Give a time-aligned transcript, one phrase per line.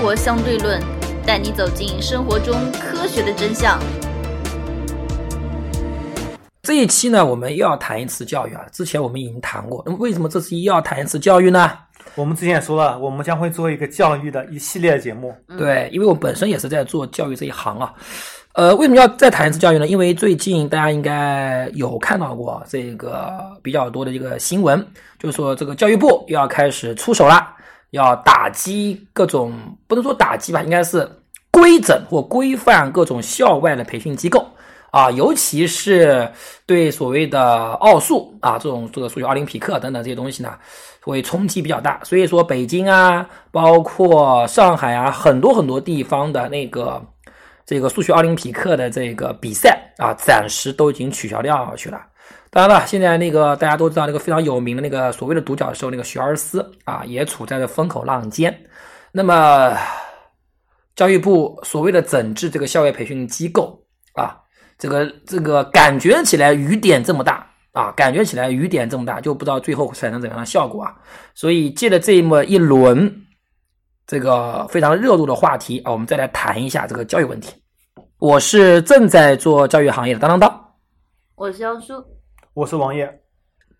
[0.00, 0.80] 活相对论》，
[1.26, 3.78] 带你走进生活中科学的真相。
[6.62, 8.62] 这一期呢，我们又要谈一次教育啊。
[8.72, 11.70] 之前我们已经谈过，那么为什么这次又要谈一次教育呢？
[12.14, 15.34] 我们之前也说了，我们将会做一个教育的一系列节目。
[15.58, 17.92] 对，因为我本身也是在做教育这一行啊。
[18.54, 19.86] 呃，为什么要再谈一次教育呢？
[19.86, 24.84] 因为最近大家应该有看到过这个比较多的一个新闻，
[25.18, 27.46] 就是说这个教育部又要开始出手了，
[27.90, 29.52] 要打击各种
[29.86, 31.08] 不能说打击吧，应该是
[31.50, 34.46] 规整或规范各种校外的培训机构
[34.90, 36.30] 啊，尤其是
[36.66, 40.54] 对所谓的奥数啊这种这个数学奥林匹克等等这些东西呢，
[41.02, 42.00] 会冲击比较大。
[42.04, 47.02] 所以说，北京啊，包括上海啊，很多很多地方的那个。
[47.66, 52.00] 这个数学奥林匹克的这个比赛啊，暂时都已经取消掉去了。
[52.50, 58.52] 当然了，现在那个大家都知道那个非常有名的那个所谓的独角兽那个学而思啊，也处在了风口浪尖。
[59.12, 59.76] 那么，
[60.96, 63.80] 教育部所谓的整治这个校外培训机构
[64.14, 64.36] 啊，
[64.78, 70.96] 这个这个感觉起来雨点这么大啊，感觉起来雨点这么大，就不知道最后产生怎样的效果啊。
[71.34, 73.12] 所以借着这么一轮
[74.08, 77.54] 这个非常热度的话题啊，我们再来谈一下这个教育问题。
[78.18, 80.64] 我是正在做教育行业的当当当，
[81.36, 81.94] 我是杨叔，
[82.60, 83.10] 我是王烨。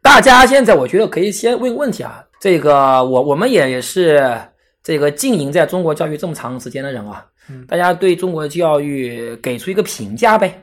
[0.01, 4.41] 大家现在我觉得可以先问个问题啊，这个我我们也是
[4.83, 7.27] 这个经营在中国教育这么长时间的人啊，
[7.69, 10.63] 大家对中国教育给出一个评价呗，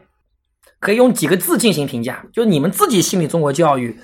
[0.80, 3.96] 可以用几个字进行评价，就你们自己心里中国教育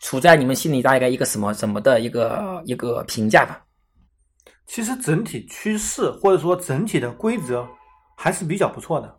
[0.00, 3.62] 处在你们心里大概一个什么什么的一个一个评价吧。
[4.66, 7.68] 其实整体趋势或者说整体的规则
[8.16, 9.18] 还是比较不错的。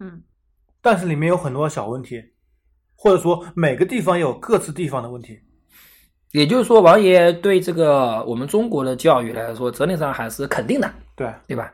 [0.00, 0.20] 嗯，
[0.82, 2.20] 但是里面有很多小问题，
[3.02, 5.38] 或者说每个地方有各自地方的问题。
[6.32, 11.72] 也就是说，王爷对这个我们中国的教育来说，整体上还是肯定的，对对吧？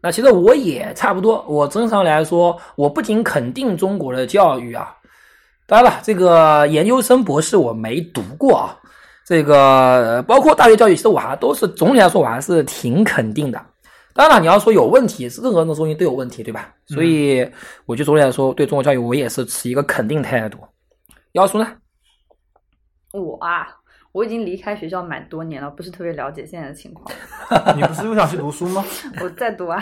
[0.00, 4.94] 那其实我也差不多，我正常来说，我不仅肯定中国的教育啊，
[5.66, 8.78] 当然了，这个研究生博士我没读过啊，
[9.26, 13.60] 这个包括大学教育，其实我还都是总体来说我还是挺肯定的。
[14.18, 16.74] 当然，你要说有问题，任何的东西都有问题，对吧？
[16.86, 17.48] 所以，
[17.86, 20.58] 我就总体来说，对中国教育，我也是持一个肯定态度。
[21.34, 21.76] 要说呢？
[23.12, 23.68] 我啊，
[24.10, 27.08] 我已经离开学校蛮多年了，不是特别了解现在的情况。
[27.78, 28.84] 你不是又想去读书吗？
[29.22, 29.80] 我在读啊。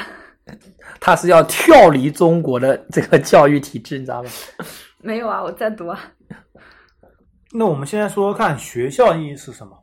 [1.00, 4.28] 他是要跳离中国的这个教育体制，你知道吗？
[4.98, 5.98] 没有啊，我在读啊。
[7.53, 9.82] 那我们现在说说看，学校意义是什么？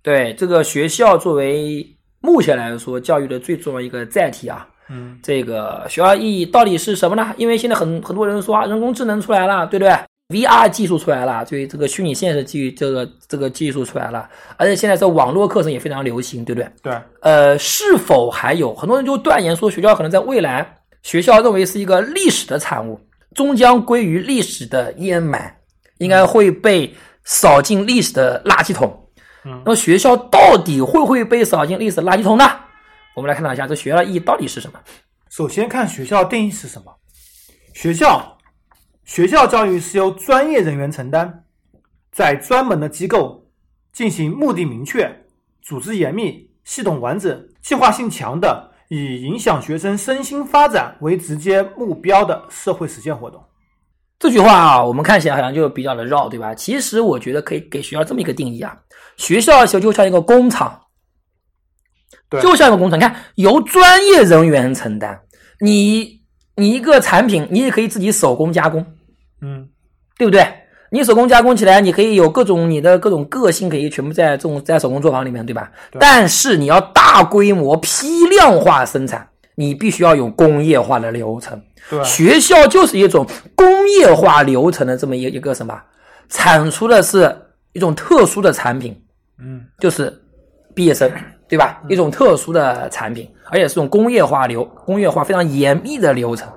[0.00, 1.97] 对，这个学校作为。
[2.20, 7.32] 目前来说，教育的最重要一个载体啊，嗯，这个学校意义到底是什么呢？
[7.36, 9.94] 因为现在很很多人说啊，人工智能出来了，对不对
[10.28, 16.70] ？VR 技术出来了，对这个虚拟现实技这个这个技术出来了，而且现在这网络课程也非常流行，对不对？
[16.82, 16.92] 对。
[17.22, 23.00] 呃，是否还有很多人就断言说，学校可能在未来，学校认为是一个历史的产物，
[23.34, 25.56] 终将归于历史的掩埋，
[25.98, 26.92] 应该会被
[27.24, 29.07] 扫进历史的垃圾桶。
[29.64, 32.44] 那么学校到底会不会被扫进历史垃圾桶呢？
[33.14, 34.78] 我们来看到一下，这学校的意义到底是什么？
[35.28, 36.94] 首先看学校定义是什么？
[37.74, 38.38] 学校，
[39.04, 41.44] 学校教育是由专业人员承担，
[42.10, 43.46] 在专门的机构
[43.92, 45.24] 进行目的明确、
[45.62, 53.42] 组织严密、系统完整、计划性强的，以影响学生身心发展为直接目标的社会实践活动。
[54.18, 56.54] 这句话啊，我们看起来好像就比较的绕，对吧？
[56.54, 58.76] 其实我觉得可以给学校这么一个定义啊。
[59.18, 60.80] 学校就就像一个工厂，
[62.40, 62.98] 就像一个工厂。
[62.98, 65.20] 你看，由专业人员承担，
[65.60, 66.20] 你
[66.56, 68.86] 你一个产品，你也可以自己手工加工，
[69.42, 69.68] 嗯，
[70.16, 70.46] 对不对？
[70.90, 75.70] 你手工加工起来，你可以有各种你的各种个性，可以全部在这种在手工作坊里面，对吧？
[76.00, 81.60] 但是你要大规模批量化生产，你必须要有工业化的流程。
[81.90, 83.66] 对，学校就是一种工
[84.00, 85.78] 业化流程的这么一一个什么，
[86.30, 87.36] 产出的是
[87.72, 88.98] 一种特殊的产品。
[89.40, 90.12] 嗯，就是
[90.74, 91.10] 毕业生，
[91.48, 91.82] 对吧？
[91.88, 96.52] 一种特殊的产品，而且是种工业化流、工业化非常严密的流程。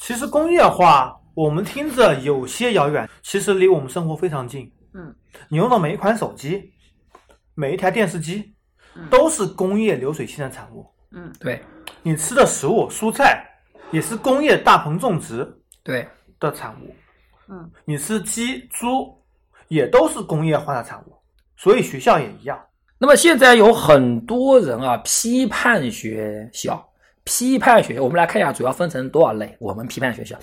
[0.00, 4.70] 其实工业化我们听着有些遥远，其实离我们生活非常近。
[4.92, 5.14] 嗯，
[5.48, 6.70] 你用的每一款手机、
[7.54, 8.54] 每一台电视机，
[9.10, 10.86] 都是工业流水线的产物。
[11.12, 11.62] 嗯，对，
[12.02, 13.44] 你吃的食物、蔬菜
[13.90, 15.46] 也是工业大棚种植
[15.82, 16.06] 对
[16.38, 16.94] 的产物。
[17.48, 19.20] 嗯，你吃鸡、猪
[19.68, 21.16] 也都是工业化的产物。
[21.64, 22.60] 所以学校也一样。
[22.98, 26.86] 那么现在有很多人啊批判学校，
[27.24, 28.02] 批判学校。
[28.02, 29.56] 我们来看一下，主要分成多少类？
[29.58, 30.36] 我们批判学校，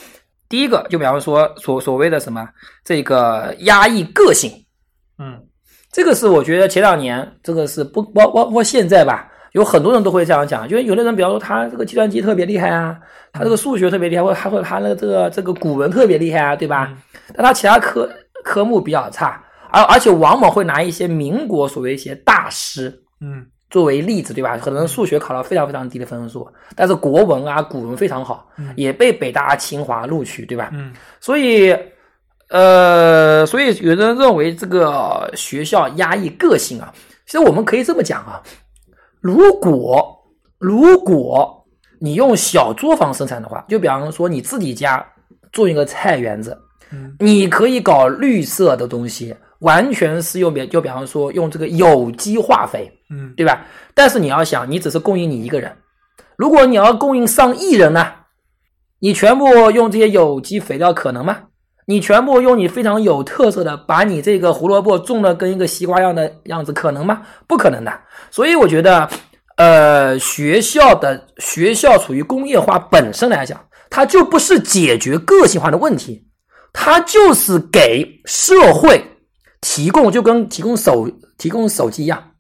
[0.50, 2.50] 第一个就比方说所所谓的什么
[2.84, 4.52] 这个压抑个性，
[5.20, 5.40] 嗯，
[5.92, 12.98] 这个是我觉得前两年这个是不包包括现在吧，有很多人都会这样讲，就是有的人，比方说他这个计算机特别厉害啊，
[13.32, 16.92] 他这个数学特别厉害，或者他或者他那个这个这个古文特别厉害啊，对吧？
[17.36, 18.10] 但他其他科
[18.44, 19.42] 科目比较差，
[19.72, 24.58] 而而且往往会拿一些民国所谓一些大师嗯作为例子，对吧？
[24.58, 26.46] 可能数学考了非常非常低的分数，
[26.76, 28.46] 但是国文啊、古文非常好，
[28.76, 30.70] 也被北大、清华录取，对吧？
[30.74, 30.92] 嗯
[31.22, 31.74] 所以，
[32.50, 36.94] 呃，所以有人认为这个学校压抑个性啊，
[37.26, 38.44] 其实我们可以这么讲啊，
[39.22, 40.06] 如果
[40.60, 41.66] 如果
[41.98, 45.06] 你用小作坊生产的话，就比方说你自己家
[45.54, 46.58] 种一个菜园子，
[46.92, 53.66] 嗯你可以搞绿色的东西，完全是用比就比方说用这个有机化肥，嗯对吧？
[53.96, 55.72] 但是你要想，你只是供应你一个人，
[56.36, 58.08] 如果你要供应上亿人呢，
[59.00, 61.38] 你全部用这些有机肥料可能吗？
[61.88, 67.22] 你全部用你非常有特色的，把你这个胡萝卜种的跟一个西瓜样的样子，可能吗？
[67.48, 67.92] 不可能的。
[68.30, 69.10] 所以我觉得，
[69.58, 73.60] 呃，学校的学校处于工业化本身来讲，
[73.90, 76.24] 它就不是解决个性化的问题，
[76.72, 79.04] 它就是给社会
[79.62, 82.32] 提供，就跟提供手提供手机一样，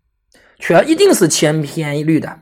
[0.59, 2.39] 全一定是千篇一律的。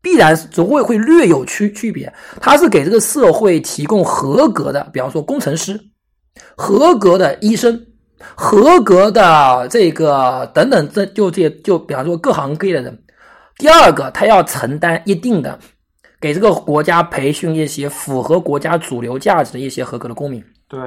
[0.00, 2.12] 必然总会会略有区区别。
[2.40, 5.80] 它是给这个社会提供合格的，比方说工程师、
[6.56, 7.86] 合格的医生、
[8.36, 13.02] 合格的这个等等，这就这些就比方说各行各业的人。
[13.58, 15.58] 第二个，他要承担一定的
[16.20, 20.44] 给这个国家培训一些符合国家主流价值的一些合格的公民。
[20.68, 20.78] 对，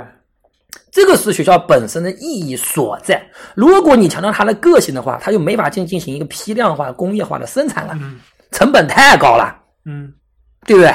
[0.92, 3.22] 这个是学校本身的意义所在。
[3.56, 8.20] 如果你强调它的个性的话，它就没法进进行一个批量化、工业化的生产了，嗯
[8.52, 9.56] 成本太高了。
[9.86, 10.12] 嗯
[10.66, 10.94] 对不对？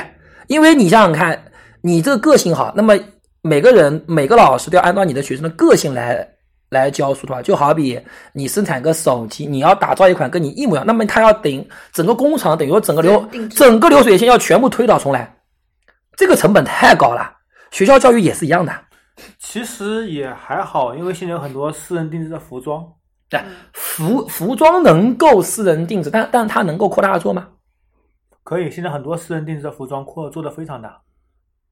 [0.48, 1.42] 因为你想想看，
[1.80, 2.94] 你这个个性好，那么
[3.40, 6.28] 每个人每个老师都要按照你的学生的个性来
[6.68, 7.98] 来教书的话，就好比
[8.32, 15.34] 你生产个手机，你要打造一款跟你一模一样，那么它要等整个工厂等于说整个流整个流水线要全部推倒重来，
[16.16, 17.32] 这个成本太高了。
[17.70, 18.72] 学校教育也是一样的，
[19.38, 22.84] 其实也还好，因为现在有很多私人定制的服装，
[23.28, 23.40] 对，
[23.72, 27.48] 服服装能够私人定制，但但它能够扩大做吗？
[28.42, 28.70] 可以。
[28.70, 31.00] 现在很多私人定制的服装扩做的非常大，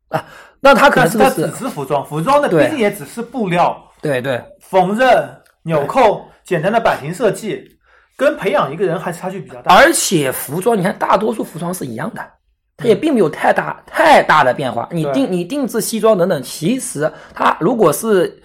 [0.08, 0.24] 啊
[0.60, 1.68] 那它可能是它只是？
[1.68, 5.28] 服装，服装的对毕竟也只是布料、对对，缝纫、
[5.64, 7.76] 纽扣、简单的版型设计，
[8.16, 9.74] 跟培养一个人还是差距比较大。
[9.74, 12.22] 而且服装，你看大多数服装是一样的，
[12.82, 14.88] 它也并没有太大太大的变化。
[14.90, 18.36] 你定你定制西装等等，其实它如果是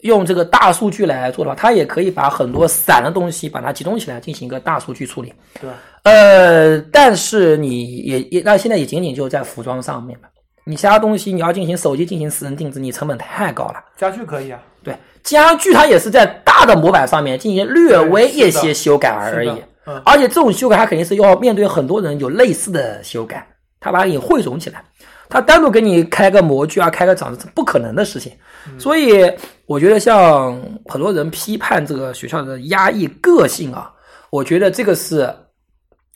[0.00, 5.32] 用这个大数据来做的话，它也可以把很多散的东西把它集中起来进行一个大数据处理。
[5.60, 5.70] 对，
[6.02, 10.28] 呃，但是你也也那现在也仅仅就在服装上面了，
[10.64, 13.76] 你其他东西你要进行手机进行私人定制，你成本太高了。
[13.96, 19.48] 家具可以啊，对，家具它也是在大的模板上面进行略微一些修改而已。
[19.48, 19.64] 嗯
[20.02, 23.46] 而且这种修改，它肯定是要面对很多人有类似的修改，
[23.84, 24.82] 它把你汇总起来，
[25.28, 28.32] 他单独给你开个模具啊，开个厂子，是不可能的事情。
[28.78, 29.30] 所以
[29.66, 33.92] 我觉得，像很多人批判这个学校的压抑个性啊，
[34.30, 35.30] 我觉得这个是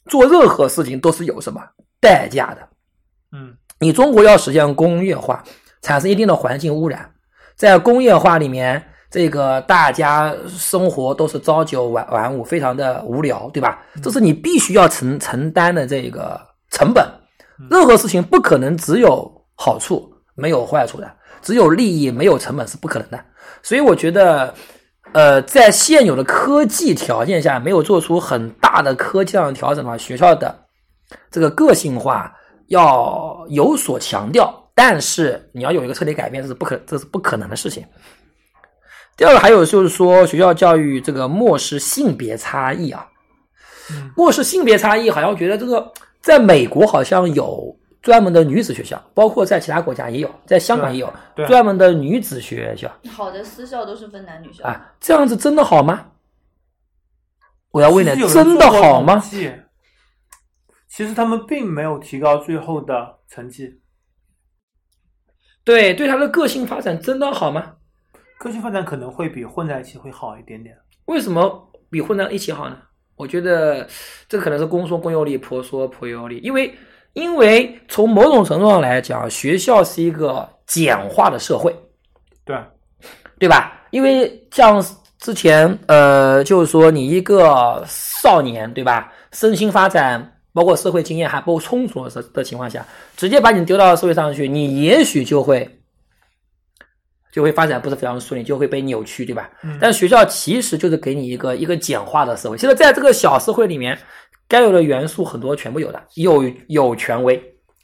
[0.07, 1.61] 做任何事情都是有什么
[2.01, 2.67] 代价的。
[3.33, 5.45] 嗯，你中国要实现工业化，
[5.83, 7.07] 产生一定的环境污染，
[7.55, 13.83] 在工业化里面，这个大家生活都是朝九晚晚五，非常的无聊，对吧？
[14.03, 16.41] 这是你必须要承承担的这个
[16.71, 17.07] 成本。
[17.71, 21.11] 任何事情不可能只有好处没有坏处的，
[21.43, 23.25] 只有利益没有成本是不可能的。
[23.63, 24.55] 所以我觉得，
[25.13, 30.57] 呃，在现有的科技条件下，没有做出很大的科技上的调整的话，学校的
[31.31, 32.33] 这个个性化
[32.69, 37.85] 要有所强调，但是你要有一个彻底改变，这是不可这是不可能的事情。
[39.17, 43.05] 第二个还有就是说，学校教育这个漠视性别差异啊，
[43.91, 56.13] 嗯漠视性别差异，好像觉得这个在美国好像有专门的女子学校，包括在其他国家也有，在香港也有对专门的女子学校好的私校都是分男女校，啊，这样子真的好吗？
[57.71, 59.23] 我要问你真的好吗？
[60.89, 63.81] 其实他们并没有提高最后的成绩，
[65.63, 67.77] 对，对他的个性发展真的好吗？
[68.39, 70.77] 个性发展可能会比混在一起会好一点点。
[71.05, 72.79] 为什么比混在一起好呢？
[73.19, 73.87] 我觉得
[74.29, 76.39] 这可能是公说公有理，婆说婆有理。
[76.39, 76.73] 因为，
[77.13, 81.75] 因为从某种程度上来讲，学校是一个简化的社会，
[82.45, 82.57] 对，
[83.39, 83.83] 对吧？
[83.91, 84.83] 因为像
[85.19, 89.13] 之前，呃，就是说你一个少年，对吧？
[89.33, 95.78] 身心发展，包括社会经验还不够充足的的情况下，直接把你丢到社会上去，你也许就会。
[97.39, 99.49] 就会发展不是非常顺利，就会被扭曲，对吧？
[99.63, 102.59] 嗯但学校其实就是给你一个一个简化的社会。
[102.59, 103.97] 其实在这个小社会里面，
[104.49, 107.41] 该有的元素很多全部有的，有有权威，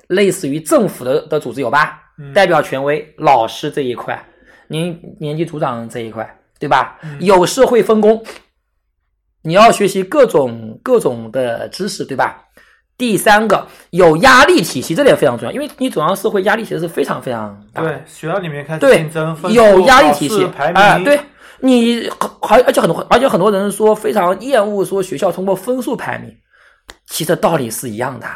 [0.08, 2.02] 类似于政府的的组织有吧？
[2.18, 4.20] 嗯代表权威，老师这一块，
[4.66, 6.98] 年年级组长这一块，对吧？
[7.04, 8.20] 嗯有社会分工，
[9.42, 12.42] 你要学习各种各种的知识，对吧？
[12.96, 17.88] 第三个有压力体系，这点非常重要，因为你走上社会，压力其实是非常非常大的。
[17.88, 21.18] 对，学校里面开始竞争，分有压力体系排啊、名，对
[21.60, 22.08] 你
[22.40, 26.30] 还而且很多而且很多人说非常厌恶说学校通过分数排名，
[27.06, 28.26] 其实道理是一样的。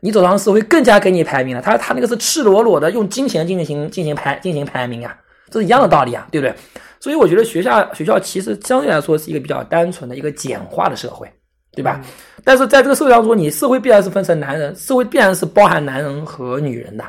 [0.00, 5.16] 你走上社会更加给你排名了，他他那个是赤裸裸的用金钱进行进行排进行排名啊，
[5.48, 6.54] 这是一样的道理啊，对不对？
[6.98, 11.32] 所以我觉得学校学校其实相对来说是一个比较单纯的一个简化的社会，
[11.72, 12.00] 对吧？
[12.44, 17.04] 但是在这个社会当中，你社会必然是分成男人，社会必然是包含男人和女人的。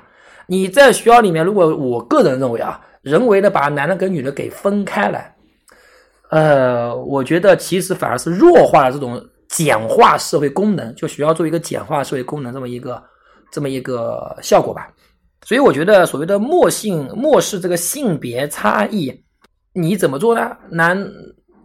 [0.46, 5.34] 你在学校里面，如果我个人认为啊，人为的把男的跟女的给分开来，
[6.30, 13.02] 呃，我觉得其实反而是弱化了这种简化社会功能，就学校做一个简化社会功能这么一个
[13.52, 14.90] 这么一个效果吧。
[15.46, 19.14] 所以我觉得所谓的漠性漠视这个性别差异，
[19.74, 20.56] 你怎么做呢？
[20.70, 21.10] 男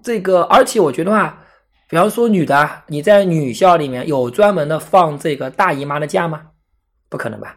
[0.03, 1.39] 这个，而且我觉得话，
[1.88, 6.42] 比方说女的，你在女校里面有专门的放这个大姨妈的假吗？
[7.09, 7.57] 不可能吧，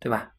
[0.00, 0.30] 对吧？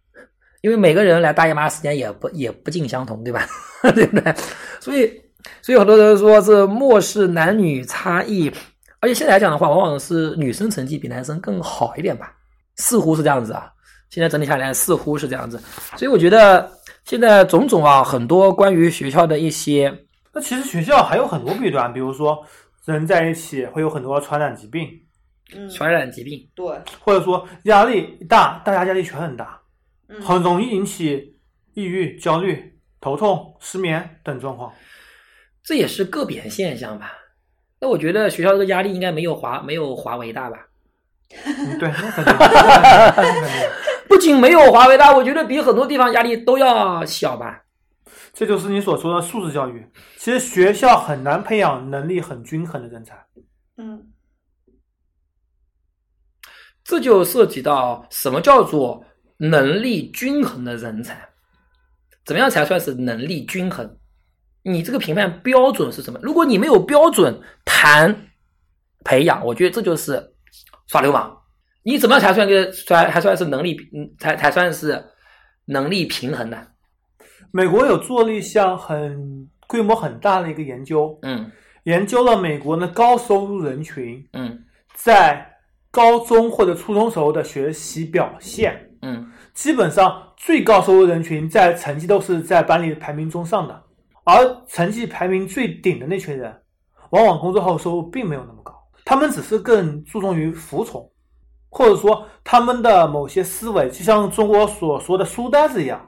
[0.62, 3.46] 因为每个人来大姨妈时间也不也不尽相同，对吧？
[3.94, 4.34] 对不对？
[4.79, 5.22] 所以，
[5.62, 8.51] 所以很多人说是漠视男女差异，
[9.00, 12.34] 而且现在来讲的话，往往是女生成绩比男生更好一点吧，
[12.77, 13.72] 似乎是这样子啊。
[14.10, 15.62] 现在整体下来似乎是这样子，
[15.96, 16.72] 所以我觉得
[17.06, 19.94] 现在种种啊，很多关于学校的一些
[20.34, 22.44] 那其实学校还有很多弊端，比如说
[22.94, 24.89] 人在一起会有很多传染疾病，
[25.56, 26.65] 嗯，传染疾病，对，
[27.00, 29.60] 或者说压力大，大家压力全很大，
[30.08, 31.38] 嗯很容易引起
[31.74, 34.72] 抑郁、焦虑、头痛、失眠等状况。
[35.63, 37.13] 这也是个别现象吧。
[37.79, 40.58] 那我觉得学校这个压力应该没有华没有华为大吧？
[41.46, 41.91] 嗯，对。
[44.08, 47.62] 不仅没有华为大，我觉得比很多地方压力都要小吧。
[48.38, 49.84] 这就是你所说的素质教育。
[50.15, 53.25] 其实学校很难培养能力很均衡的人才。
[53.77, 54.12] 嗯
[56.84, 59.03] 这就涉及到什么叫做
[59.38, 61.27] 能力均衡的人才，
[62.25, 63.98] 怎么样才算是能力均衡？
[64.62, 66.20] 你这个评判标准是什么？
[66.22, 68.27] 如果你没有标准谈
[69.03, 70.36] 培养，我觉得这就是
[70.86, 71.36] 耍流氓。
[71.82, 75.03] 你怎么样才算个才还算是能力嗯才才算是
[75.65, 76.67] 能力平衡呢？
[77.51, 81.51] 美国有做了一项很规模很大的一个研究，嗯
[81.84, 84.60] 研究了美国的高收入人群嗯
[84.94, 85.48] 在
[85.89, 88.89] 高中或者初中时候的学习表现。
[89.01, 93.84] 嗯基本上最高收入人群在成绩都是在班里排名中上的，
[94.24, 96.56] 而成绩排名最顶的那群人，
[97.10, 98.74] 往往工作后收入并没有那么高，
[99.04, 101.10] 他们只是更注重于服从，
[101.70, 106.07] 或者说他们的某些思维，就像中国所说的书呆子一样，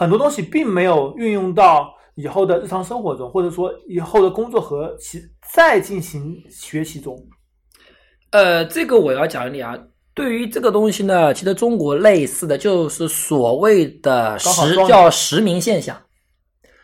[0.00, 5.20] 很多东西并没有运用到以后的日常生活中，或者说以后的工作和其
[5.52, 7.14] 再进行学习中。
[8.30, 9.78] 呃，这个我要讲一点啊。
[10.14, 15.94] 对于这个东西呢，其实中国类似的就是所谓的实叫实名现象，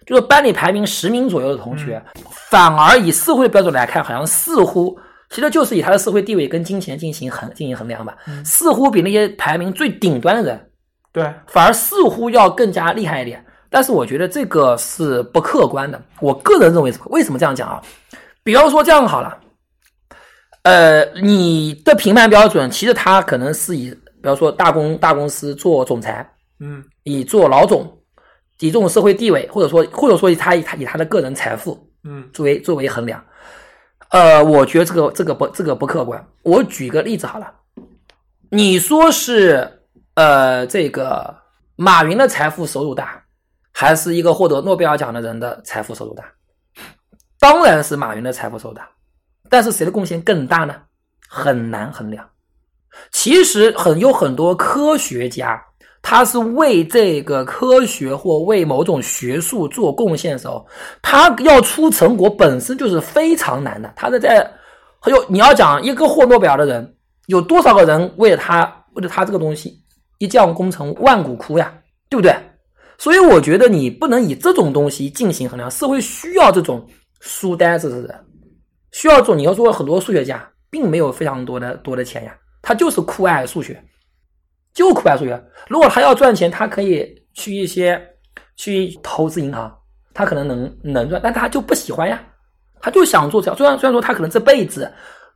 [0.04, 2.02] 就是班里排名十名左右的同学，
[2.50, 4.94] 反而以社会标准来看，好像似乎
[5.30, 10.70] 其实就是以他的社会地位跟金钱进行衡进行衡量吧，似乎比那些排名最顶端的人，
[11.16, 13.42] 对，反而似乎要更加厉害一点。
[13.70, 15.99] 但是我觉得这个是不客观的。
[16.20, 17.82] 我个人认为是，为什么这样讲啊？
[18.44, 19.40] 比方说这样好了，
[20.64, 26.30] 呃，你的评判标准其实它可能是以，比方说大公大公司做总裁，
[26.61, 27.99] 嗯以做老总，
[28.61, 33.25] 以这种社会地位，或者说或者说以他以他以他的个人财富嗯作为作为衡量。
[34.11, 36.23] 呃，我觉得这个这个不这个不客观。
[36.42, 37.50] 我举个例子好了，
[38.50, 39.75] 你说是
[40.16, 41.35] 呃这个
[41.76, 43.23] 马云的财富收入大，
[43.70, 46.25] 还是一个获得诺贝尔奖的人的财富收入大？
[47.38, 48.88] 当然是马云的财富收入大，
[49.50, 50.75] 但是谁的贡献更大呢？
[51.28, 52.26] 很难衡量。
[53.12, 55.62] 其实很有很多科学家，
[56.00, 60.66] 他是为这个科学或为某种学术做贡献的时候，
[61.02, 63.92] 他要出成果本身就是非常难的。
[63.94, 64.50] 他是在
[64.99, 66.96] 还有你要讲一个获诺贝尔的人，
[67.26, 69.78] 有多少个人为了他为了他这个东西
[70.18, 71.73] 一将功成万骨枯呀，
[72.08, 72.35] 对不对？
[72.99, 76.87] 所以我觉得你不能以这种东西进行衡量，社会需要这种
[77.20, 78.25] 书呆子的人，
[78.92, 83.78] 需要做你要说很多数学家并没有非常多的多的钱呀，他就是酷爱数学，
[84.73, 85.38] 就酷爱数学。
[85.68, 88.00] 如果他要赚钱，他可以去一些
[88.56, 89.70] 去投资银行，
[90.14, 92.18] 他可能能能赚，但他就不喜欢呀，
[92.80, 93.56] 他就想做这样。
[93.56, 94.90] 虽然虽然说他可能这辈子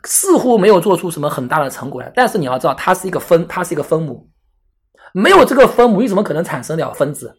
[0.05, 2.11] 似乎没有做出什么很大的成果来。
[2.15, 4.27] 但是你要知道，他是一个分，他是一个分母，
[5.13, 7.35] 没有这个分母，你怎么可能产生了分子？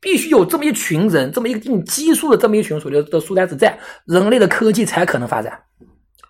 [0.00, 5.58] 必须有这么一群人，这么一定基数的这么一群所谓的书呆子在，人类的科技才可能发展。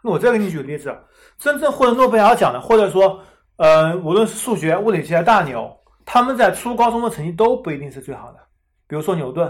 [0.00, 0.94] 那我再给你举个例子，
[1.38, 3.20] 真正获得诺贝尔奖的，或者说，
[3.56, 5.68] 呃，无论是数学、物理系的大牛，
[6.04, 8.38] 他们在初高中的成绩都不一定是最好的。
[8.86, 9.48] 比如说牛顿，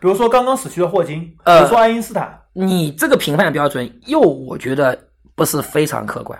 [0.00, 2.36] 比如说刚刚死去的霍金，比呃如说爱因斯坦。
[2.54, 4.98] 你这个评判标准又我觉得
[5.34, 6.36] 不是非常客观。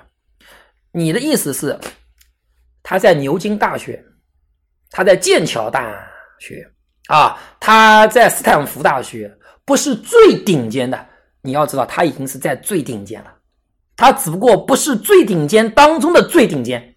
[0.91, 1.79] 你的意思是，
[2.85, 4.05] 他在牛津大学，
[4.91, 6.07] 他在剑桥大
[6.38, 6.71] 学
[7.09, 11.07] 啊，他在斯坦福大学，不是最顶尖的。
[11.41, 13.35] 你要知道，他已经是在最顶尖了，
[13.97, 16.95] 他只不过不是最顶尖当中的最顶尖。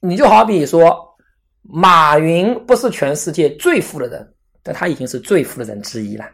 [0.00, 1.16] 你就好比说，
[1.62, 6.24] 马云不是全世界最富的人，但他已经是最富的人之一了。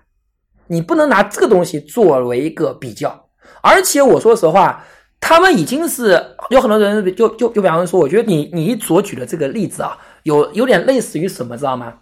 [0.68, 3.28] 你不能拿这个东西作为一个比较，
[3.60, 4.84] 而且我说实话，
[5.22, 11.94] 他们已经是有很多人就就就比方说，我觉得你你所举的这个例子啊，有有点类似于什么，知道吗？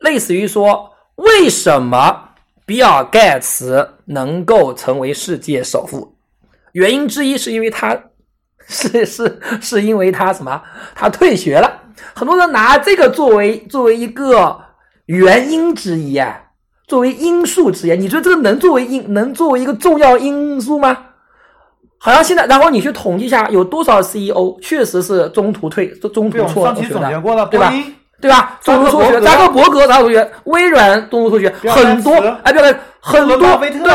[0.00, 2.30] 类似于说，为什么
[2.66, 6.16] 比尔盖茨能够成为世界首富？
[6.72, 7.96] 原因之一是因为他
[8.66, 10.60] 是 是是因为他什么？
[10.96, 11.82] 他退学了。
[12.14, 14.60] 很多人拿这个作为作为一个
[15.06, 16.42] 原因之一啊。
[16.88, 20.96] 作为因素之一，你觉得这个能作为因能作为一个重要因素吗？
[21.98, 27.72] 好像现在，然后你去统计一下，有多少 CEO 确实是中途退、中途辍学的，对吧
[28.20, 28.58] 对吧？
[28.62, 33.90] 中途辍学，扎扎克克伯格扎克伯格、微软中途辍学，很多，哎，不要很多，对，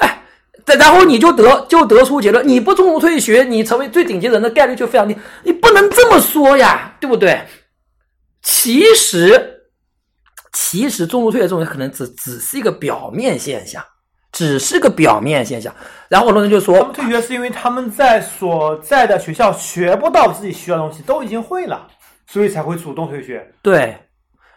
[0.00, 0.22] 哎，
[0.64, 7.40] 再然后你就得就得出结论，你不中途退学，你成为最顶级人的概率就非常低，你不能这么说呀，对不对？
[8.42, 9.56] 其实。
[10.52, 13.82] 其实中途退学这种可能只只是一个表面现象，
[14.32, 15.74] 只是个表面现象。
[16.08, 21.86] 然后很多人就他说们，退学是因为他们在所在的学校学不到自己需要的东西，都已经会了，
[22.26, 23.48] 所以才会主动退学。
[23.62, 23.96] 对，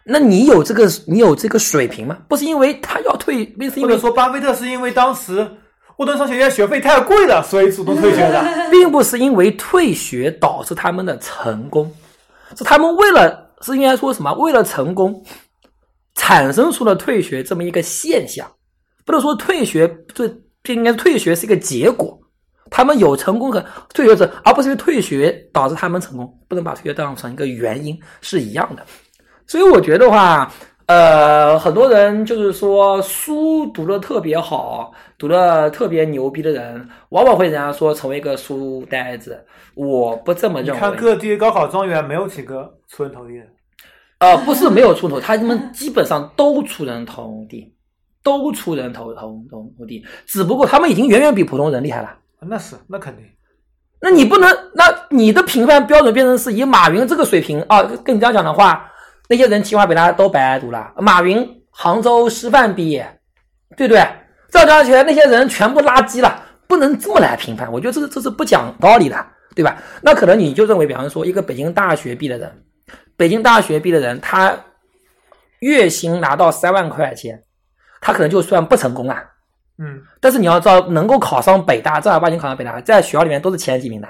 [0.04, 2.18] 那你有这个你有这个水平吗？
[2.28, 5.48] 不是因为他要退，不是因为说，巴菲特是因为当时
[5.98, 8.44] 沃顿商学院学费太贵了，所以主动退学的。
[8.72, 11.92] 并不是因为退学导致他们的成功，
[12.58, 14.34] 是他们为了是应该说什么？
[14.34, 15.24] 为了成功。
[16.16, 18.48] 产生出了退学这么一个现象，
[19.06, 20.28] 不能说退学，这
[20.64, 22.20] 这应该退学是一个结果。
[22.72, 23.64] 他们有成功和
[23.94, 28.84] 退学者，而不是因为退学导致他们成功，不能把退学当成一个原因是一样的。
[29.46, 30.52] 所以我觉得话，
[30.88, 39.46] 呃，很多人就是说书读的特别好，读的特别牛逼的人，往往会人家说成为一个书呆子。
[39.76, 40.80] 我不这么认为。
[40.80, 43.46] 看各地高考状元，没有几个出人头地的。
[44.20, 47.72] 呃，不是没有出头，他们基本上都出人头地，
[48.24, 52.18] 都出人头头头头地，只不过他们已经远远比普通人厉害了。
[52.40, 53.26] 那是，那肯定。
[54.02, 57.84] 那你不能，那你的评判标准变成是以马云这个水平啊？
[58.04, 58.92] 跟你这样讲的话，
[59.30, 63.20] 那些人清华北大都白读了，马云杭州师范毕业，
[63.78, 64.06] 对不对？
[64.52, 67.72] 这样讲起来，那些人全部垃圾了，不能这么来评判。
[67.72, 69.82] 我觉得这是这是不讲道理的，对吧？
[70.02, 72.64] 那可能你就认为，比方说一个北京大学毕业的人。
[73.16, 74.58] 北京大学毕业的人，他
[75.60, 77.42] 月薪拿到三万块钱，
[78.04, 79.24] 他可能就算不成功啊。
[79.78, 84.08] 嗯，但是你要知道，能够考上北大，正儿八经考上北大，在学校里面都是前几名的，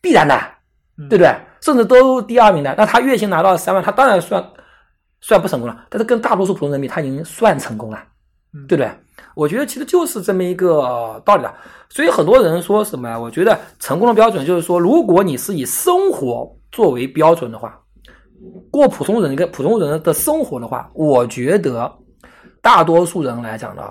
[0.00, 0.34] 必然的，
[1.08, 1.32] 对不对？
[1.60, 2.74] 甚至都第二名的。
[2.76, 4.44] 那他月薪拿到三万，他当然算
[5.20, 8.02] 算不成功了，但是跟大多数普通人比，他已经算成功了，
[8.66, 8.90] 对不对？
[9.36, 11.54] 我觉得其实就是这么一个道理了。
[11.88, 13.16] 所以很多人说什么？
[13.18, 17.78] 我觉得成功的标准就是说，如果你是以生活作为标准的话。
[18.70, 21.90] 过普通人一个普通人的生活的话，我觉得
[22.64, 23.82] 大多数人来讲呢，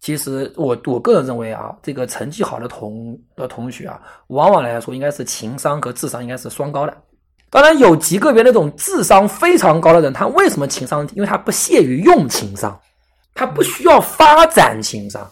[0.00, 6.96] 其实我我个人认为啊，这个成绩好的同的同学啊，往往来说应该是情商和智商应该是双高的。
[7.50, 11.16] 当然有极个别那种智商非常高的人，他为什么情商低？
[11.16, 12.80] 因为他不屑于用情商，
[13.34, 15.30] 他不需要发展情商。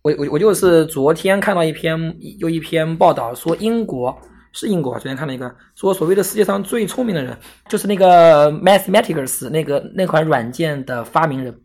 [0.00, 4.16] 我我我就是昨天看到一篇有一篇报道说英国。
[4.54, 7.34] 是英国，昨天看了一个说，所谓的世界上最聪明的人，
[7.70, 11.58] 就是那个 Mathematics 那个那款软件的发明人，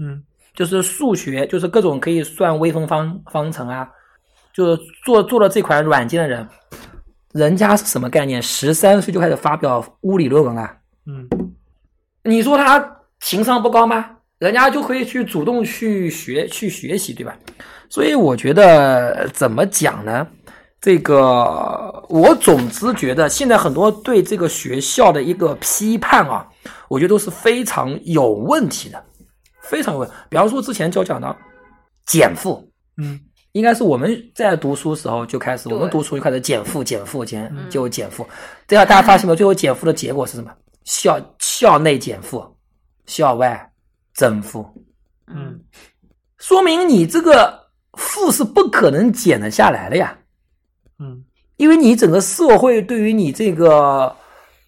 [0.00, 0.22] 嗯，
[0.54, 3.86] 就是数学，就是各种可以算微分方方程啊，
[4.54, 6.48] 就是做做了这款软件的人，
[7.32, 8.42] 人家是什么概念？
[8.42, 10.74] 十三岁就开始发表物理论文啊，
[11.06, 11.28] 嗯，
[12.24, 14.16] 你说他情商不高吗？
[14.38, 17.36] 人家就可以去主动去学去学习，对吧？
[17.90, 20.26] 所以我觉得怎么讲呢？
[20.80, 26.48] 这个，我总之觉得现在很多对这个学校的一个批判啊，
[26.88, 29.04] 我觉得都是非常有问题的，
[29.70, 30.10] 非常问。
[30.28, 31.36] 比方说之前就讲到
[32.06, 33.20] 减负，嗯，
[33.52, 38.26] 应该是我们在读书时候就开始，我们读书就开始减负、减负、减嗯就减负。
[38.66, 39.36] 这样大家发现没有？
[39.36, 40.50] 最后减负的结果是什么？
[40.84, 42.44] 校校内减负，
[43.06, 43.70] 校外
[44.14, 44.66] 增负，
[45.28, 45.60] 嗯，
[46.38, 47.56] 说明你这个
[47.92, 50.18] 负是不可能减得下来的呀。
[50.98, 51.24] 嗯
[51.56, 54.16] 因为你整个社会对于你这个，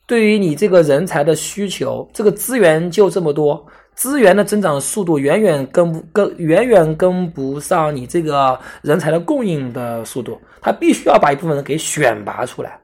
[0.06, 12.78] 对于你这个人才的需求，这个资源就这么多，资源的增长速度远远跟不跟远远跟不上你这个人才的供应的速度，它必须要把一部分人给选拔出来。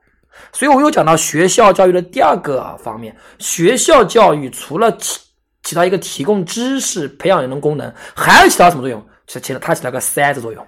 [0.52, 5.18] 所以我又讲到学校教育的第二个方面，学校教育除了起
[5.64, 9.04] 起到一个提供知识、培养人的功能，还要起到什么作用？
[9.26, 10.64] 起起到它起到个筛子作用。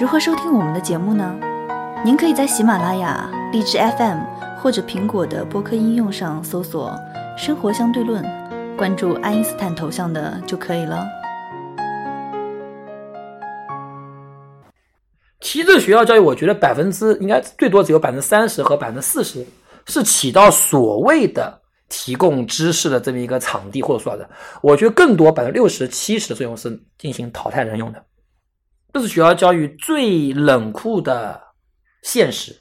[0.00, 1.38] 如何收听我们的节目呢？
[2.02, 4.18] 您可以在喜马拉雅、荔枝 FM
[4.62, 6.94] 或者苹果的播客应用上搜索
[7.34, 8.22] “生活相对论”，
[8.76, 11.08] 关注爱因斯坦头像的就可以了。
[15.40, 19.44] 其实学校教育，我觉得百分之应该最多只有百分之三十和百分之四十
[19.86, 24.28] 是起到所谓的提供知识的这么一个场地或者说的。
[24.60, 28.04] 我觉得更多百分之六十、七十的作用是进行淘汰人用的。
[28.92, 31.40] 这是学校教育最冷酷的
[32.02, 32.54] 现实。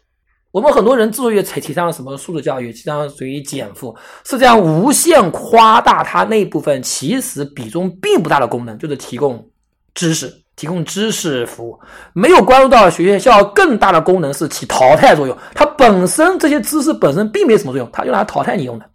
[0.51, 9.47] 我们很多人之所以才提倡什么素质教育，提倡属于减负，是这样无限夸大它那部分其实比重并不大的功能，就是提供
[9.93, 11.79] 知识、提供知识服务，
[12.13, 15.37] 没有关注到学校更大的功能是起淘汰作用。
[15.53, 18.89] 它本身这些知识本身并没什么作用，它用来淘汰你用的。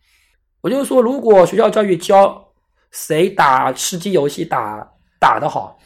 [0.60, 2.42] 我就是说，如果学校教育教
[2.90, 4.84] 谁打吃鸡游戏打
[5.20, 5.78] 打得好，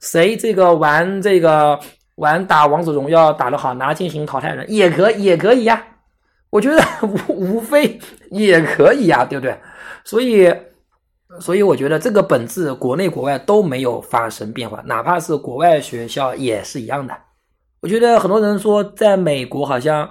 [0.00, 1.78] 谁这个玩这个
[2.16, 5.84] 玩打王者荣耀打得好，拿进行淘汰人也可也可以呀。
[6.50, 6.80] 我觉得
[7.28, 7.98] 无无非
[8.30, 9.58] 也可以呀，对不对？
[10.04, 10.54] 所以，
[11.40, 17.16] 所以我觉得这个本质国内国外都没有发生变化，哪怕是国外学校也是一样的。
[17.80, 20.08] 我觉得很多人说在美国好像，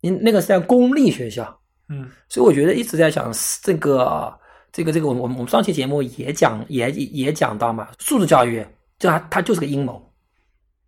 [0.00, 1.58] 你那个是在公立学校，
[1.88, 3.32] 嗯所以我觉得一直在讲
[3.62, 4.32] 这个
[4.70, 8.64] 这个这个，我们我们我们上期节目也讲也也讲到嘛，素质教育，
[8.98, 10.00] 就它它就是个阴谋。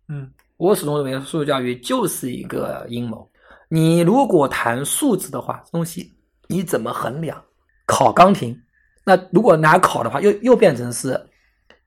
[0.07, 3.27] 嗯我始终认为素质教育就是一个阴谋。
[3.69, 6.13] 你如果谈素质的话，东西
[6.47, 7.41] 你怎么衡量？
[7.85, 8.57] 考钢琴，
[9.03, 11.19] 那如果拿考的话，又又变成是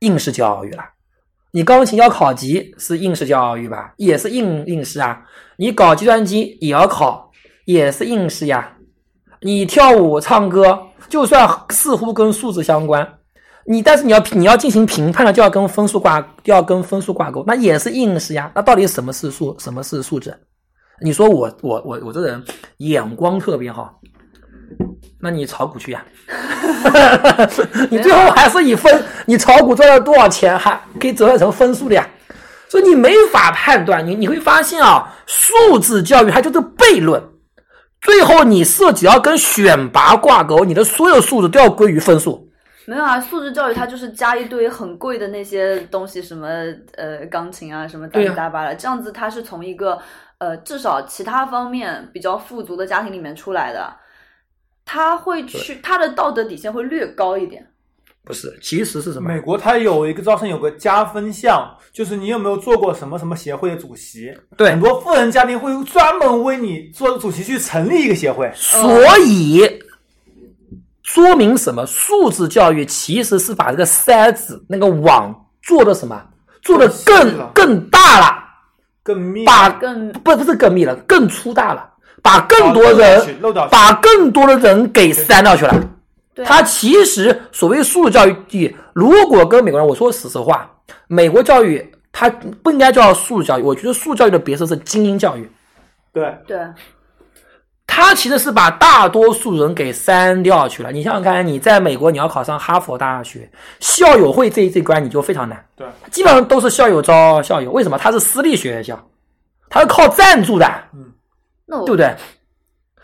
[0.01, 0.85] 应试教育了。
[1.53, 5.25] 你钢琴要考级是应试教育吧，也是应应试啊。
[5.57, 7.31] 你搞计算机也要考，
[7.65, 8.77] 也是应试呀。
[9.41, 13.16] 你跳舞唱歌，就算似乎跟素质相关，
[13.69, 18.51] 你但是你要你要进行评判了，就要跟分数挂，就要跟分数挂钩，那也是应试呀。
[18.55, 20.33] 那到底什么是素，什么是素质？
[21.03, 22.43] 你说我我我我这人
[22.79, 24.01] 眼光特别好，
[25.21, 26.05] 那你炒股去呀？
[27.91, 32.09] 你最后还是以分，你炒股赚了多少钱，还可以折算成分数的呀。
[32.69, 37.23] 所以你没法判断，你你会发现啊，素质教育它就是悖论。
[38.01, 42.46] 最后你涉及要跟选拔挂钩，你的所有素质都要归于分数。
[42.87, 46.49] 没有啊，素质教育它就是加一堆很贵的那些东西，什么
[46.97, 49.99] 呃钢琴啊，什么大七大八的，这样子它是从一个
[50.39, 53.93] 呃至少其他方面比较富足的家庭里面出来的，
[54.85, 57.67] 他会去他的道德底线会略高一点。
[58.25, 59.29] 不是，其实是什么？
[59.29, 64.37] 美国它有一个招生有个加分项，就是你有没有做过什么什么协会的主席？
[64.57, 68.51] 对很多富人家庭会专门为你做主席去成立一个协会。
[68.53, 69.63] 所以
[71.07, 71.87] 说明什么？
[71.87, 76.21] 素质教育其实是把这个筛子那个网做的什么？
[76.63, 78.43] 做的更更大了，
[79.05, 81.89] 更密，把更不不是更密了，更粗大了，
[82.21, 83.39] 把更多人
[83.71, 85.75] 把更多的人给筛掉去了。
[86.45, 90.69] 它其实所谓素质教育，如果跟美国人，我说实话，
[91.07, 92.29] 美国教育它
[92.65, 95.49] 不应该叫素质教育，我觉得素质教育的别称是精英教育。
[96.13, 96.59] 对，对
[97.99, 100.93] 它其实是把大多数人给删掉去了。
[100.93, 107.71] 你想想看，你在美国你要考上哈佛大学，校友会这一这关你就非常难，对，基本上都是校友招校友。
[107.73, 107.97] 为什么？
[107.97, 109.03] 它是私立学校，
[109.71, 110.71] 它是靠赞助的，
[111.65, 112.15] 那我对不对？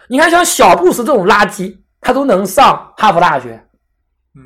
[0.09, 3.66] 你看像小布什这种垃圾，他都能上哈佛大学。
[4.37, 4.42] 嗯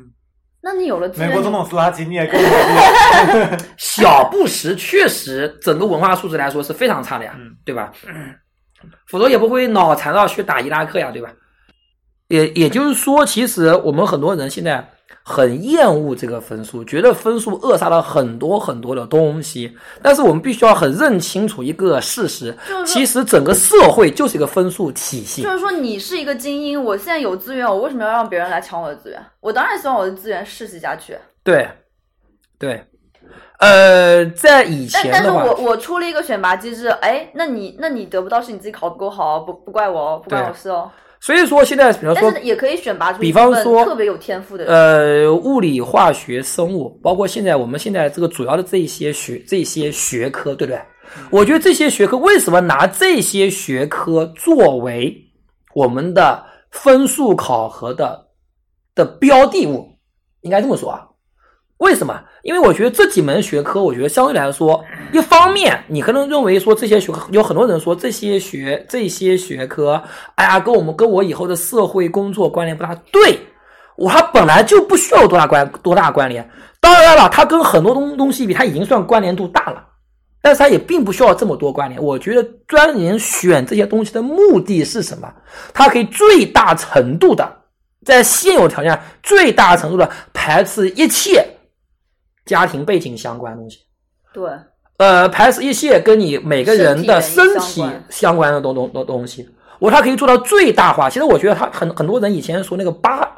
[0.61, 3.63] 那你有了，美国总统是垃圾，你也更牛逼。
[3.75, 7.91] 小布什确实整个文化素质来说是非常差的呀，嗯对吧？
[9.07, 11.31] 否则也不会脑残到去打伊拉克呀，对吧？
[12.27, 14.85] 也也就是说，其实我们很多人现在
[15.23, 19.73] 很厌恶这个分数，觉得分数扼杀了很多很多的东西。
[20.01, 22.53] 但是我们必须要很认清楚一个事实
[22.85, 25.49] 其实整个社会就是一个分数体系就。
[25.51, 29.25] 是说你是一个精英，我现在有资源，我为什么要让别人来抢我的资源？
[29.39, 31.17] 我当然希望我的资源世袭下去。
[31.43, 31.65] 对，
[32.59, 32.83] 对，
[33.59, 40.91] 呃，在以但但是我我出了一个选拔机制，哎，那你那你得不到是你自己考不够好，不不怪我哦，不关对我事哦。
[41.19, 44.71] 所以说现在比方说但是也可以选拔出比方说特别有天赋的人。
[44.71, 50.79] 呃，物理、化学、生物，包括现在我们现在这个主要的这一些学这些学科，对不对？
[51.31, 55.15] 我觉得这些学科为什么拿这些学科作为
[55.73, 58.27] 我们的分数考核的
[58.93, 59.89] 的标的物？
[60.41, 61.07] 应该这么说啊。
[61.77, 62.19] 为什么？
[62.41, 70.01] 因为我觉得这几门学科，我觉得相对来说，一方面你可能认为说这些学科，有很多人说这些学这些学科，
[70.35, 72.95] 哎呀，跟我们跟我以后的社会工作关联不大。
[73.11, 73.39] 对，
[73.95, 76.49] 我它本来就不需要多大关多大关联。
[76.79, 79.83] 当然了，它跟很多东东西比，它已经算关联度大了，
[80.41, 82.01] 但是它也并不需要这么多关联。
[82.01, 85.31] 我觉得专研选这些东西的目的是什么？
[85.73, 87.55] 它可以最大程度的
[88.05, 91.45] 在现有条件下最大程度的排斥一切
[92.47, 93.79] 家庭背景相关的东西。
[94.33, 94.49] 对，
[94.97, 101.09] 呃，排斥一切跟你每个人的身身体相关的东东东东西，我它可以做到最大化。
[101.09, 103.29] 其实我觉得他很很多人以前说那个八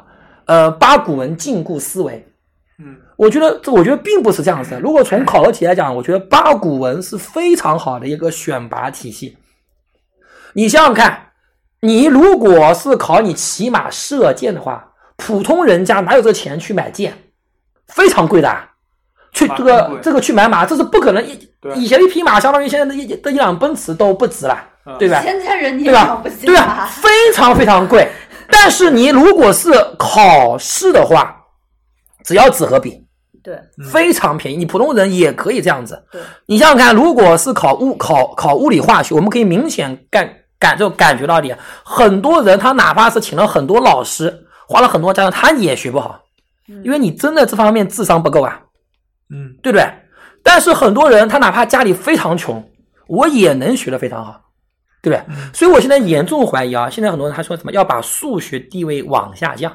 [0.46, 2.26] 呃八股文禁锢思维，
[2.78, 4.80] 嗯，我觉得这我觉得并不是这样子的。
[4.80, 9.36] 如果从考核题来讲，我觉得八股文是非常好的一个选拔体系。
[10.52, 11.28] 你想想看，
[11.80, 17.16] 你如果是考你骑马射箭的话，普通人家哪有这钱去买箭？
[17.88, 18.69] 非常贵的啊。
[19.32, 21.24] 去这个这个去买马，这是不可能。
[21.26, 25.20] 一以前一匹马相当于现在的一的一辆奔驰都不值了，嗯对吧？
[25.22, 26.62] 现在人你对吧对吧？
[26.62, 26.86] 啊。
[26.86, 28.08] 非常非常贵。
[28.50, 31.36] 但是你如果是考试的话，
[32.24, 33.00] 只要纸和笔，
[33.44, 33.56] 对
[33.92, 34.56] 非常便宜。
[34.56, 36.02] 你普通人也可以这样子。
[36.10, 46.20] 对，你想想看，如果是考物考考物理化学，我们可以明显感感就感觉到一点，很多人他哪怕是请了很多老师，花了很多钱，他也学不好，
[46.82, 48.60] 因为你真的这方面智商不够啊。
[49.30, 49.84] 嗯，对不对？
[50.42, 52.70] 但是很多人他哪怕家里非常穷，
[53.06, 54.40] 我也能学得非常好，
[55.02, 55.36] 对不对？
[55.52, 59.72] 所以我现在严重怀疑啊，现在很多人他说什么要把数学地位往下降。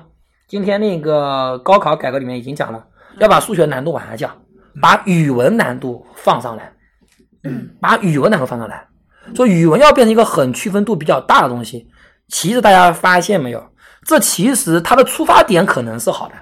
[0.47, 2.83] 今天那个高考改革里面已经讲了，
[3.19, 4.35] 要把数学难度往下降，
[4.81, 6.71] 把语文难度放上来，
[7.43, 8.87] 嗯，把语文难度放上来，
[9.35, 11.87] 说语文要变成一个很区分度比较大的东西。
[12.27, 13.63] 其实大家发现没有，
[14.03, 16.35] 这其实它的出发点可能是好的，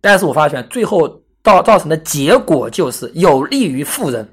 [0.00, 4.28] 但是我发现最后造造成的结果就是有利于富人，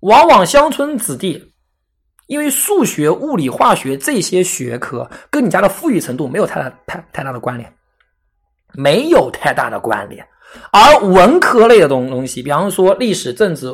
[0.00, 1.52] 往往乡村子弟，
[2.26, 7.72] 因为数学、物理、化学这些学科跟你家的富裕程度没有太大太太大的关联，
[8.72, 10.26] 没有太大的关联，
[10.72, 13.66] 而文科类的东东西，比方说历史、政治，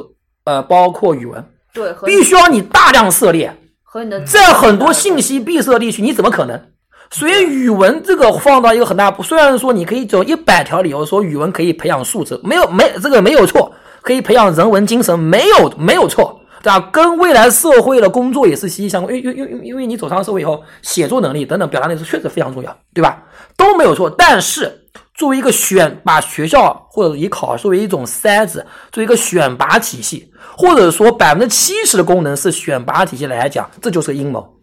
[0.45, 6.73] 呃，包括语文，对，必须要你大量涉猎，和你的在很多信息闭塞地区，你怎么可能？
[7.11, 16.90] 所以语文这个放到一个很大，虽然说你可以走一百条理由说语文可以培养素质，没有没这个没有错，可以培养人文精神，没有没有错，对吧？
[16.92, 23.23] 跟未来社会的工作也是息息相关，因为因因为因为你走上社会以后，写作能力等等表达能力是确实非常重要，对吧？
[23.57, 34.56] 都没有错，但是作为一个选把学校或者以考作为一种筛子，作为一个选拔体系，或者说百分之七十的功能是选拔体系来讲，这就是个阴谋。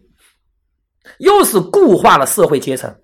[1.18, 2.94] 又是固化了社会阶层，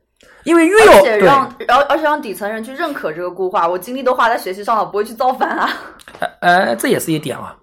[0.44, 5.70] 因为越有而且对，让然后而且让底层人去认可这个固化，我精力都花在学习上了，不会去造反啊。
[6.40, 7.56] 呃，这也是一点啊，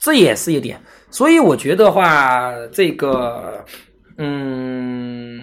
[0.00, 0.80] 这也是一点。
[1.10, 3.64] 所以我觉得话，这个，
[4.16, 5.40] 嗯，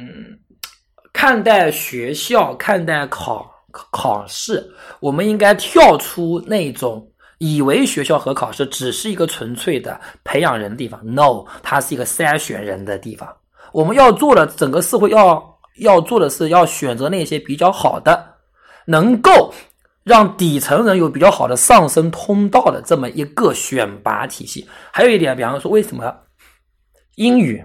[1.13, 3.49] 看待学校、看待考
[3.91, 4.67] 考试，
[4.99, 7.07] 我们应该跳出那种
[7.37, 10.99] 以为学校和考试只是一个纯粹的培养人的地方。
[11.05, 13.31] No，它是一个筛选人的地方。
[13.71, 18.35] 我们要做的，整个社会要要做的是要选择那些比较好的，
[18.85, 19.53] 能够
[20.03, 24.67] 让底层人有比较好的上升通道的这么一个选拔体系。
[24.91, 26.13] 还有一点，比方说，为什么
[27.15, 27.63] 英语，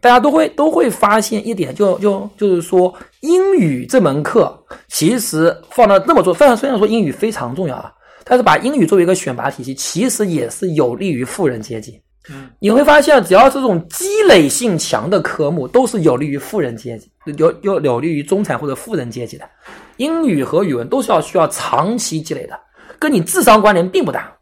[0.00, 7.92] 大家都会都会发现一点，就就就是说，英语这门课其实放到那么做，虽然虽然说英语非常重要啊，
[8.24, 12.02] 但是把英语作为一个选拔体系，其实也是有利于富人阶级。
[12.28, 19.48] 嗯，你会发现，只要是这种积累性强的科目，都是有利于富人阶级，有有有利于中产或者富人阶级的。
[19.96, 22.58] 英语和语文都是要需要长期积累的，
[22.98, 24.32] 跟你智商关联并不大，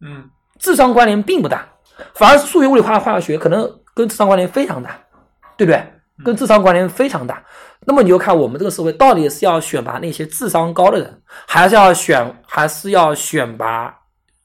[0.00, 1.66] 嗯，智商关联并不大，
[2.14, 4.98] 反而是数学、物理、化化学可能跟智商关联非常大，
[5.56, 5.82] 对不对？
[6.24, 7.42] 跟智商关联非常大。
[7.86, 13.94] 那么你就看我们这个社会到底是要选拔那些智商高的人，还是要选，还是要选拔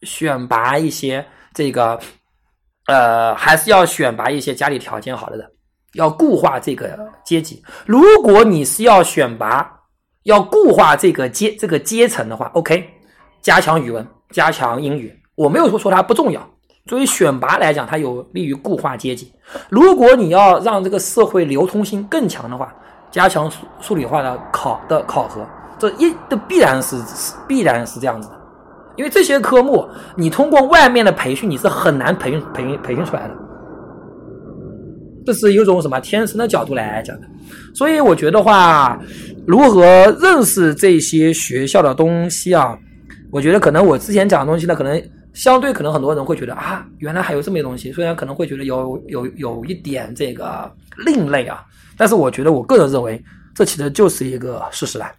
[0.04, 2.00] 选拔一些这个，
[2.88, 5.50] 呃，还是要选拔一些家里条件好的人，
[5.94, 7.64] 要固化这个阶级。
[7.86, 9.80] 如果你是要选拔
[10.24, 12.90] 要固化这个阶这个阶层的话，OK，
[13.42, 16.46] 加强语文，加强英语，我没有说说它不重要。
[16.86, 19.34] 作为选拔来讲，它有利于固化阶级。
[19.70, 22.76] 如果你要让这个社会流通性更强的话，
[23.10, 25.48] 加强数数理化的考的考核，
[25.80, 27.02] 这一的必然是
[27.48, 28.43] 必然是这样子的。
[28.96, 33.36] 因为这些科目，你通过外面的培训，你是很难培训培训培训出来的。
[35.26, 37.28] 这是一种什么天生的角度来讲的。
[37.74, 39.00] 所以我觉得话，
[39.48, 39.84] 如何
[40.22, 42.78] 认识这些学校的东西啊？
[43.32, 45.02] 我觉得可能我之前讲的东西呢，可能。
[45.34, 50.72] 相对可能很多人会觉得啊，原来还有这么一东西，虽然可能会觉得有有有一点这个
[51.08, 51.66] 另类啊，
[51.98, 53.20] 但是我觉得我个人认为，
[53.56, 55.12] 这其实就是一个事实啦，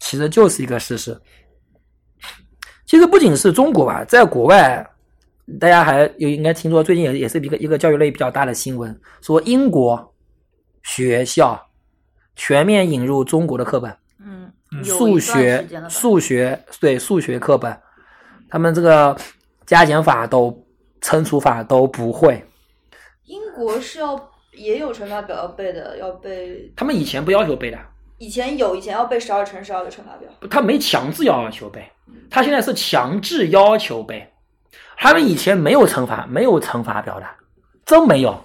[0.00, 1.16] 其实就是一个事实。
[2.88, 4.84] 其实不仅是中国吧，在国外，
[5.60, 10.14] 大家还有应该听说最近也也是一个一个教育类比较大的新闻，说英国
[10.84, 11.60] 学校
[12.34, 14.50] 全面引入中国的课本，嗯，
[14.82, 17.78] 数学数学对数学课本。
[18.48, 19.14] 他们这个
[19.66, 20.66] 加减法都
[21.02, 22.42] 乘除法都不会。
[23.26, 24.18] 英国是要
[24.54, 26.72] 也有乘法表要背的，要背。
[26.74, 27.78] 他们以前不要求背的。
[28.18, 30.28] 以前有，以前要背十二乘十二的乘法表。
[30.50, 31.88] 他没强制要求背，
[32.28, 34.28] 他现在是强制要求背。
[34.96, 37.26] 他们以前没有乘法，没有乘法表的，
[37.86, 38.36] 真没有，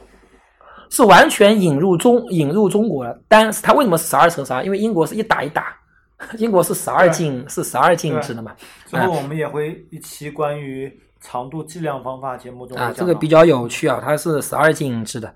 [0.91, 3.19] 是完全引入中引入中国的。
[3.27, 4.63] 但是他为什么十二乘十二？
[4.63, 5.75] 因为英国是一打一打。
[6.37, 8.55] 英国是十二进，是十二进制的嘛？
[8.85, 15.35] 之后我们也会一期关于长度计量方法节目中啊，这个比较有趣啊，它是十二进制的。